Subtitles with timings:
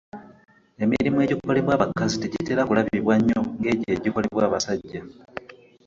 [0.83, 5.01] Emirimu egikolebwa abakazi tegitera kulabibwa nnyo ng’egyo egikolebwa abasajja.